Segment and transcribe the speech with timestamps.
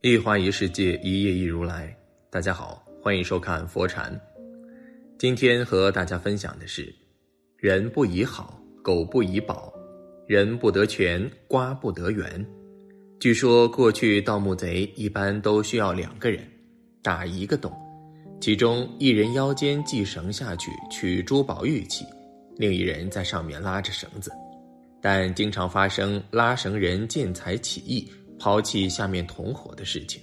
[0.00, 1.92] 一花一世界，一叶一如来。
[2.30, 4.16] 大家好，欢迎收看佛禅。
[5.18, 6.94] 今天和大家分享的是：
[7.56, 9.72] 人不以好，狗不以宝；
[10.28, 12.46] 人不得全，瓜不得圆。
[13.18, 16.48] 据说过去盗墓贼一般都需要两个人
[17.02, 17.72] 打一个洞，
[18.40, 22.04] 其中一人腰间系绳下去取珠宝玉器，
[22.56, 24.30] 另一人在上面拉着绳子。
[25.02, 30.22] 但经常发生拉绳人见财起意，抛弃下面同伙的事情，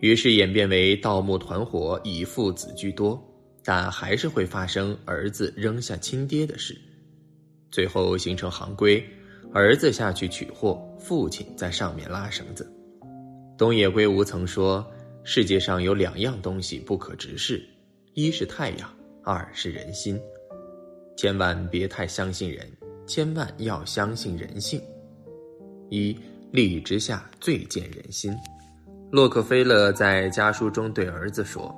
[0.00, 3.20] 于是演变为盗墓团伙以父子居多，
[3.64, 6.76] 但还是会发生儿子扔下亲爹的事，
[7.70, 9.02] 最后形成行规：
[9.52, 12.70] 儿子下去取货，父亲在上面拉绳子。
[13.56, 14.86] 东野圭吾曾说
[15.24, 17.66] ：“世界上有两样东西不可直视，
[18.14, 20.20] 一是太阳，二是人心。
[21.16, 22.70] 千万别太相信人。”
[23.08, 24.78] 千万要相信人性。
[25.88, 26.14] 一
[26.50, 28.34] 利益之下最见人心。
[29.10, 31.74] 洛克菲勒在家书中对儿子说：“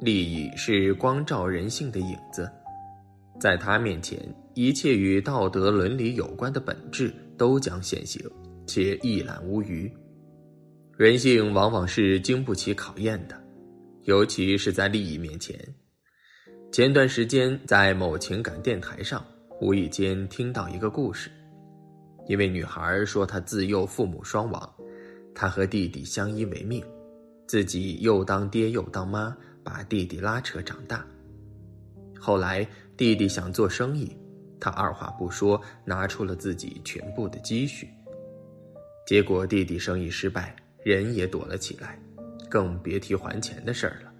[0.00, 2.50] 利益是光照人性的影子，
[3.40, 4.18] 在他面前，
[4.54, 8.22] 一切与道德伦理有关的本质都将现形，
[8.66, 9.90] 且一览无余。
[10.96, 13.40] 人性往往是经不起考验的，
[14.04, 15.58] 尤其是在利益面前。
[16.70, 19.24] 前段时间，在某情感电台上。”
[19.60, 21.28] 无意间听到一个故事，
[22.28, 24.74] 因为女孩说她自幼父母双亡，
[25.34, 26.84] 她和弟弟相依为命，
[27.46, 31.04] 自己又当爹又当妈，把弟弟拉扯长大。
[32.20, 34.16] 后来弟弟想做生意，
[34.60, 37.88] 她二话不说拿出了自己全部的积蓄，
[39.06, 41.98] 结果弟弟生意失败，人也躲了起来，
[42.50, 44.12] 更别提还钱的事儿了。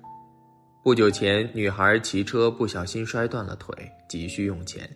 [0.83, 3.75] 不久前，女孩骑车不小心摔断了腿，
[4.09, 4.89] 急需用钱。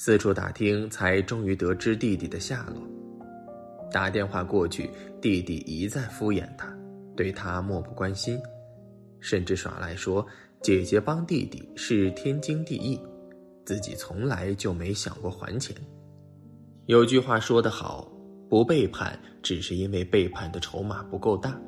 [0.00, 2.80] 四处打听，才终于得知弟弟的下落。
[3.90, 4.88] 打电话过去，
[5.20, 6.72] 弟弟一再敷衍他，
[7.16, 8.40] 对他漠不关心，
[9.18, 10.24] 甚至耍赖说
[10.62, 12.96] 姐姐帮弟弟是天经地义，
[13.66, 15.74] 自己从来就没想过还钱。
[16.86, 18.08] 有句话说得好，
[18.48, 21.60] 不背叛只是因为背叛的筹码不够大。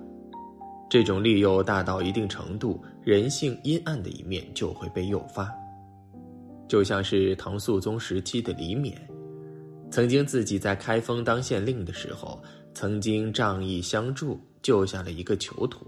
[0.89, 5.53] 这种利诱大到一定程度，人性阴暗的一面就会被诱发。
[6.71, 8.95] 就像是唐肃宗时期的李勉，
[9.91, 12.41] 曾经自己在开封当县令的时候，
[12.75, 15.85] 曾经仗义相助，救下了一个囚徒。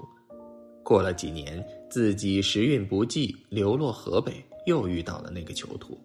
[0.82, 5.97] 过了几年，自己时运不济，流落河北，又遇到了那个囚徒，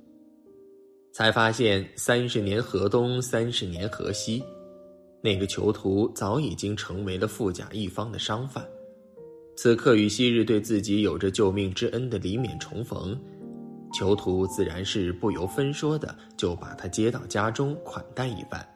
[1.11, 4.44] 才发现三十年河东，三十年河西，
[5.23, 8.63] 那个囚徒早已经成为了富甲一方的商贩。
[9.55, 13.19] 此刻与昔日对自己有着救命之恩的李勉重逢。
[13.94, 18.68] 囚徒自然是不由分说的就把他接到家中款待一番。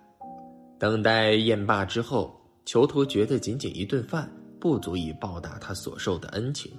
[0.80, 2.36] 等待宴罢之后，
[2.66, 6.72] 囚徒觉得仅仅一顿饭不足以报答他所受的恩情，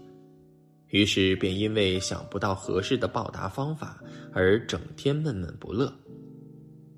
[0.89, 5.93] 于是便因为想不到合适的报答方法而整天闷闷不乐。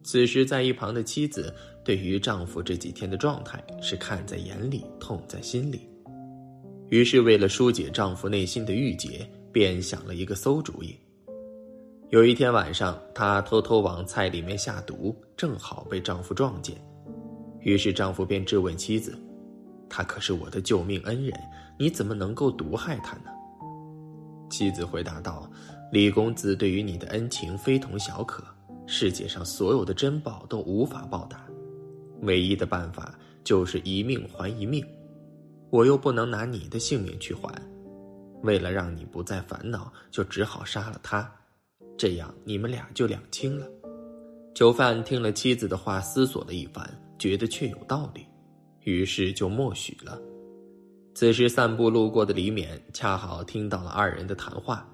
[0.03, 1.53] 此时，在一旁的妻子
[1.83, 5.81] 对于丈夫这几天的状态是看在眼里，痛在心里，
[6.91, 10.95] 于是为了疏解丈夫内心的郁结，便想了一个馊主意。
[12.14, 16.76] 有一天晚上，她偷偷往菜里面下毒，正好被丈夫撞见。
[17.58, 19.19] 于是丈夫便质问妻子
[19.91, 21.36] ：“他可是我的救命恩人，
[21.76, 23.32] 你怎么能够毒害他呢？”
[24.48, 25.50] 妻子回答道
[25.91, 28.44] ：“李公子对于你的恩情非同小可，
[28.86, 31.44] 世界上所有的珍宝都无法报答，
[32.20, 34.86] 唯一的办法就是一命还一命。
[35.69, 37.53] 我又不能拿你的性命去还，
[38.44, 41.28] 为了让你不再烦恼，就只好杀了他。”
[41.97, 43.66] 这样你们俩就两清了。
[44.55, 46.88] 囚犯听了妻子的话，思索了一番，
[47.19, 48.25] 觉得确有道理，
[48.82, 50.21] 于是就默许了。
[51.15, 54.88] 此时散步路过的李勉恰好听到了二人的谈话，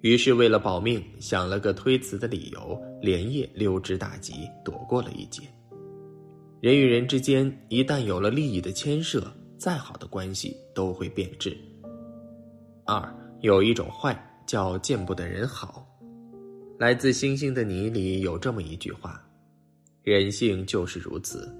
[0.00, 4.34] 于是为了保命，想了个推辞的理由，连夜溜之大吉，
[4.64, 5.42] 躲过了一劫。
[6.60, 9.24] 人与人之间一旦有了利益的牵涉，
[9.56, 11.56] 再好的关系都会变质。
[12.84, 14.16] 二有一种坏
[14.46, 15.86] 叫见不得人好。
[16.78, 19.18] 来自星星的你里有这么一句话：
[20.02, 21.50] 人性就是如此，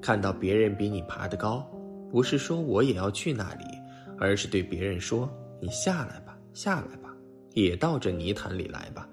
[0.00, 1.68] 看到别人比你爬得高，
[2.08, 3.64] 不是说我也要去那里，
[4.16, 5.28] 而是对别人说
[5.60, 7.12] ：“你下来吧，下来吧，
[7.54, 9.08] 也到这泥潭里来吧。”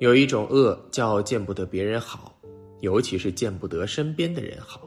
[0.00, 2.38] 有一种恶叫见不得别人好，
[2.80, 4.82] 尤其是见不得身边的人好。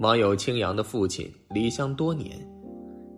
[0.00, 2.38] 网友青阳的父亲离乡多年，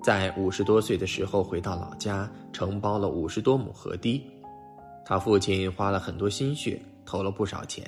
[0.04, 4.22] 在五十多岁的时候回到老家，承包了五十多亩河堤。
[5.10, 7.84] 他父亲花了很多心血，投了不少钱，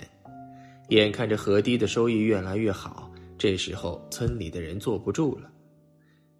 [0.88, 3.08] 眼看着河堤的收益越来越好，
[3.38, 5.48] 这时候村里的人坐不住了，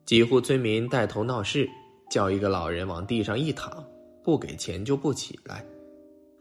[0.05, 1.71] 几户村民带头闹事，
[2.11, 3.87] 叫一个老人往地上一躺，
[4.25, 5.65] 不给钱就不起来。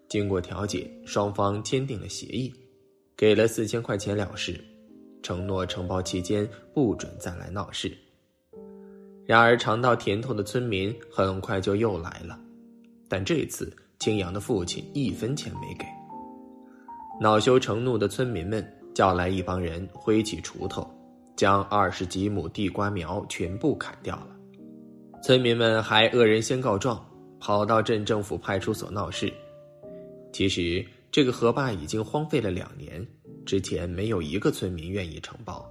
[0.09, 2.51] 经过调解，双方签订了协议，
[3.15, 4.59] 给了四千块钱了事，
[5.21, 7.95] 承诺承包期间不准再来闹事。
[9.23, 12.39] 然而尝到甜头的村民很快就又来了，
[13.07, 13.71] 但这次
[14.01, 15.86] 青阳的父亲一分钱没给。
[17.19, 20.89] 恼羞成怒的村民们叫来一帮人，挥起锄头，
[21.36, 24.30] 将二十几亩地瓜苗全部砍掉了。
[25.21, 27.00] 村民们还恶人先告状，
[27.39, 29.31] 跑到镇政府派出所闹事。
[30.33, 33.06] 其实这个河坝已经荒废了两年，
[33.45, 35.63] 之前没有一个村民愿意承包。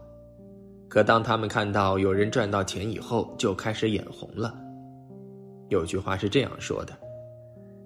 [0.89, 4.57] 可当他们看到有人赚到钱以后，就开始眼红了。
[5.69, 6.97] 有句话是这样说的：“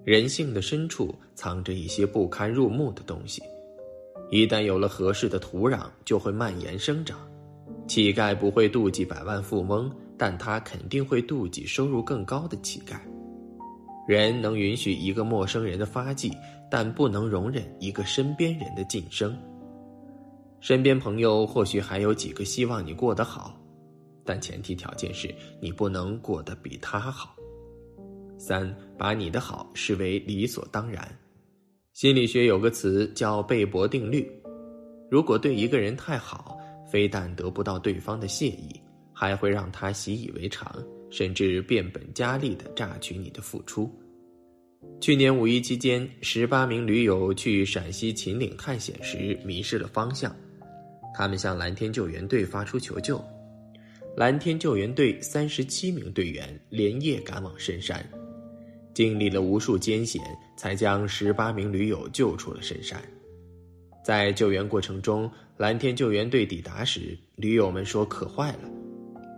[0.05, 3.41] 人性的深处藏着一些不堪入目的东西，
[4.31, 7.19] 一旦有了合适的土壤，就会蔓延生长。
[7.87, 12.97] 乞丐不会妒忌百万富翁，但他肯定会妒忌收入更高的乞丐。
[14.07, 16.31] 人能允许一个陌生人的发迹。”
[16.67, 19.37] 但不能容忍一个身边人的晋升。
[20.59, 23.55] 身边朋友或许还有几个希望你过得好，
[24.25, 27.34] 但前提条件是你不能过得比他好。
[28.37, 31.07] 三，把你的好视为理所当然。
[31.93, 34.29] 心理学有个词叫贝博定律：
[35.09, 36.57] 如果对一个人太好，
[36.91, 38.69] 非但得不到对方的谢意，
[39.13, 43.89] 还会让他习以为常，甚至变本加厉地榨取你的付出。
[44.99, 50.35] 去年五一期间，十八名驴友去陕西秦岭探险时迷失了方向，
[51.13, 53.23] 他们向蓝天救援队发出求救。
[54.15, 58.07] 蓝天救援队三十七名队员连夜赶往深山，
[58.95, 60.23] 经历了无数艰险，
[60.55, 62.99] 才将十八名驴友救出了深山。
[64.05, 68.69] 在救援过程中，蓝天救援队抵达时，驴友们说渴坏了，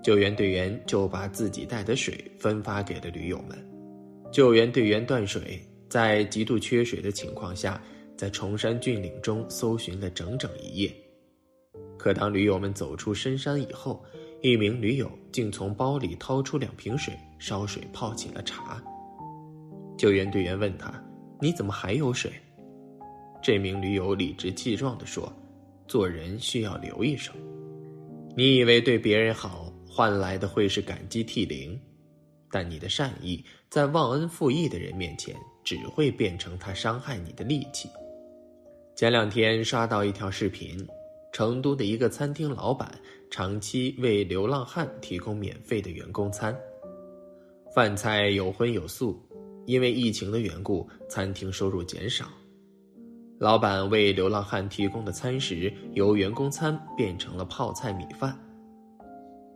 [0.03, 3.57] 救援队员就把自己带的水分发给了驴友们。
[4.31, 5.59] 救援队员断水，
[5.89, 7.81] 在极度缺水的情况下，
[8.15, 10.93] 在崇山峻岭中搜寻了整整一夜。
[11.97, 14.05] 可当驴友们走出深山以后，
[14.41, 18.83] 一名驴友竟从包里掏出两瓶水，烧水泡起了茶。
[19.97, 20.93] 救援队员问他
[21.41, 22.31] ：“你怎么还有水？”
[23.41, 25.31] 这名驴友理直气壮地说
[25.87, 27.33] ：“做人需要留一手。
[28.35, 31.79] 你以为对别人好，换来的会是感激涕零。”
[32.49, 35.35] 但你的善意在忘恩负义的人面前，
[35.65, 37.89] 只会变成他伤害你的利器。
[38.95, 40.87] 前两天刷到一条视频，
[41.33, 42.89] 成都的一个餐厅老板
[43.29, 46.57] 长期为流浪汉提供免费的员工餐，
[47.75, 49.21] 饭菜有荤有素。
[49.67, 52.25] 因为疫情的缘故，餐厅收入减少，
[53.37, 58.33] 老板为流浪汉提供的餐食由员工餐变成了泡菜米饭，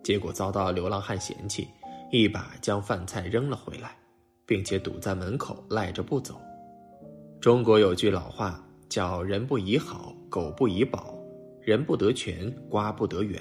[0.03, 1.65] 结果遭到流浪汉嫌弃。
[2.11, 3.97] 一把将饭菜扔了回来，
[4.45, 6.35] 并且堵在门口赖着不走。
[7.39, 11.17] 中国有句老话叫“人不以好，狗不以饱；
[11.61, 13.39] 人不得全，瓜不得圆”。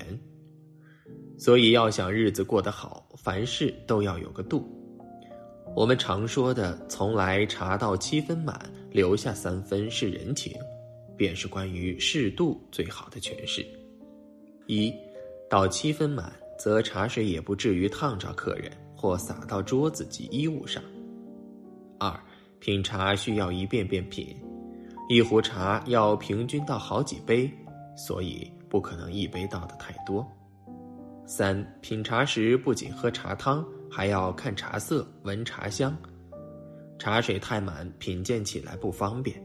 [1.37, 4.80] 所以要想日子过得好，凡事都要有个度。
[5.75, 8.59] 我们常说的“从来茶到七分满，
[8.91, 10.53] 留下三分是人情”，
[11.17, 13.65] 便是关于适度最好的诠释。
[14.67, 14.93] 一，
[15.49, 16.33] 到七分满。
[16.63, 20.83] 则茶水也不至于烫着客人或洒到桌子及衣物上。
[21.99, 22.15] 二，
[22.59, 24.37] 品茶需要一遍遍品，
[25.09, 27.51] 一壶茶要平均倒好几杯，
[27.97, 30.31] 所以不可能一杯倒的太多。
[31.25, 35.97] 三，品茶时不仅喝茶汤，还要看茶色、闻茶香，
[36.99, 39.37] 茶水太满，品鉴起来不方便。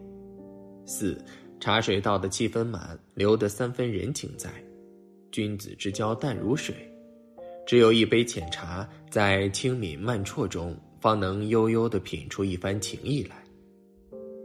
[0.86, 1.18] 四，
[1.60, 4.52] 茶水倒的七分满，留得三分人情在，
[5.32, 6.76] 君子之交淡如水。
[7.66, 13.36] 只有一杯浅茶，在清敏慢啜中，方能悠悠的品出一番情意来。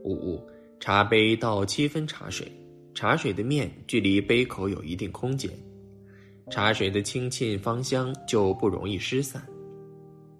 [0.02, 0.42] 五，
[0.80, 2.50] 茶杯倒七分茶水，
[2.94, 5.50] 茶水的面距离杯口有一定空间，
[6.50, 9.46] 茶水的清沁芳香就不容易失散，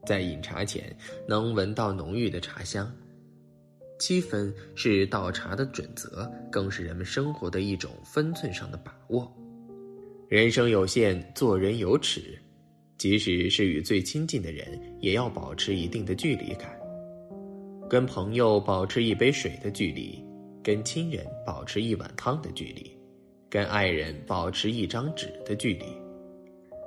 [0.07, 0.97] 在饮茶前
[1.28, 2.90] 能闻到浓郁的茶香。
[3.99, 9.30] 七分是倒茶的准则，更是人们生活的一种分寸上的把握。
[10.28, 12.38] 人生有限，做人有尺。
[12.97, 16.78] 即使是与最亲近的人，也要保持一定的距离感。
[17.88, 20.23] 跟朋友保持一杯水的距离，
[20.62, 22.95] 跟亲人保持一碗汤的距离，
[23.49, 25.85] 跟爱人保持一张纸的距离。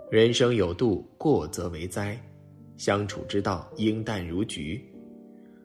[0.09, 2.15] 人生有度，过则为灾。
[2.77, 4.83] 相处之道应淡如菊，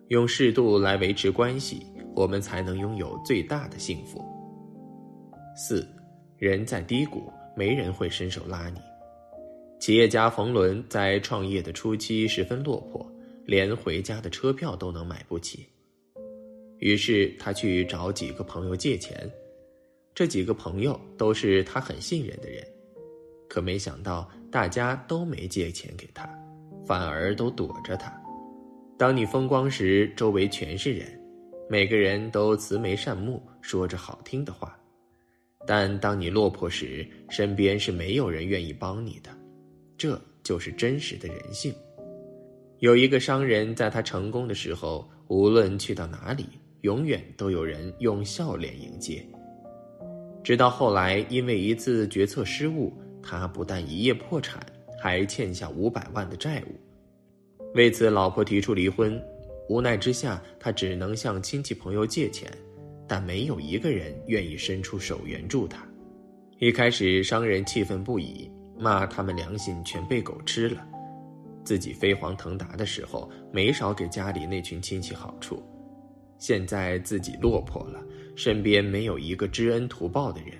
[0.09, 1.83] 用适度来维持关系，
[2.15, 4.25] 我们才能拥有最大的幸福。
[5.57, 5.87] 四，
[6.37, 8.79] 人在低谷，没人会伸手拉你。
[9.81, 13.05] 企业家冯仑在创业的初期十分落魄，
[13.45, 15.67] 连回家的车票都能买不起。
[16.79, 19.29] 于是他去找几个朋友借钱，
[20.15, 22.65] 这几个朋友都是他很信任的人，
[23.49, 26.29] 可没想到大家都没借钱给他，
[26.89, 28.11] 反而都躲着他。
[28.99, 31.07] 当你风光时，周围全是人，
[31.69, 34.69] 每个人都慈眉善目，说着好听的话；
[35.67, 39.31] 但当你落魄时，身边是没有人愿意帮你的。
[39.99, 41.75] 这就是真实的人性。
[42.79, 46.47] 有一个商人，在他成功的时候，无论去到哪里。
[46.83, 49.21] 永远都有人用笑脸迎接。
[50.45, 54.65] 直到后来，因为一次决策失误，他不但一夜破产，
[54.99, 57.73] 还欠下五百万的债务。
[57.75, 59.23] 为此，老婆提出离婚。
[59.69, 62.51] 无奈之下，他只能向亲戚朋友借钱，
[63.07, 65.87] 但没有一个人愿意伸出手援助他。
[66.59, 70.85] 一开始，商人气愤不已，骂他们良心全被狗吃了。
[71.65, 75.63] 自己飞黄腾达的时候，没少给家里那群亲戚好处。
[76.39, 78.03] 现在自己落魄了，
[78.35, 80.53] 身边没有一个知恩图报的人，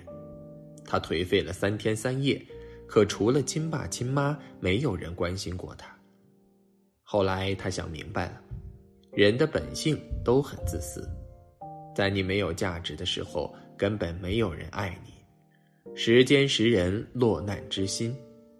[0.85, 2.39] 他颓废了三天三夜，
[2.89, 5.95] 可除了亲爸亲妈，没有人关心过他。
[7.03, 8.41] 后来他想明白了，
[9.13, 11.07] 人的本性都很自私，
[11.95, 15.13] 在你没有价值的时候，根本没有人爱你。
[15.95, 18.15] 时间识人，落难之心。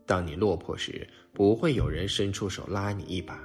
[0.05, 3.39] 当你落魄时，不会有人伸出手拉你一把。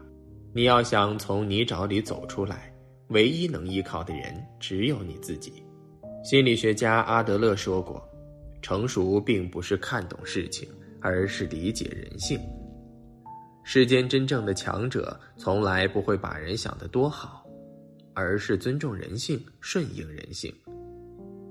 [0.55, 2.71] 你要想从泥沼里走出来。
[3.09, 5.63] 唯一能依靠的人只有你自己。
[6.25, 8.03] 心理学家阿德勒说过
[8.65, 10.67] ：“成熟并不是看懂事情，
[10.99, 12.41] 而是理解人性。
[13.63, 17.45] 世间真正的强者，从来不会把人想得多好，
[18.15, 20.51] 而是尊重人性，顺应人性。”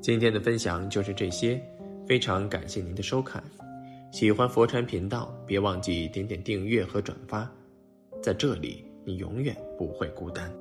[0.02, 1.62] 今天的分享就是这些，
[2.08, 3.44] 非常感谢您的收看。
[4.12, 7.48] 喜欢佛禅频道，别忘记点点订阅和转发，
[8.24, 10.52] 在这里你永远不会孤单。